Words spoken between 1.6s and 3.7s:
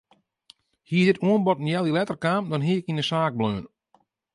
in healjier letter kaam dan hie ik yn de saak bleaun.